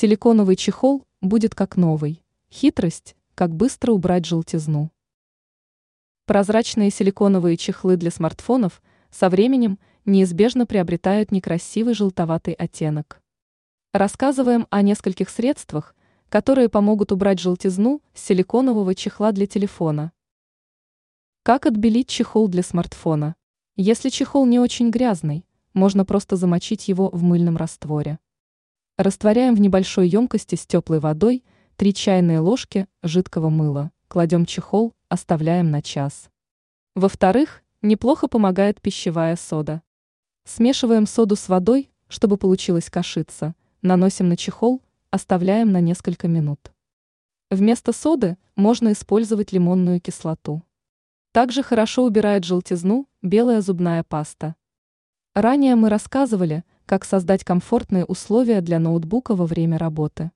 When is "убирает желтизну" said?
52.02-53.06